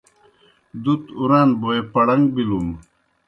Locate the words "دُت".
0.83-1.03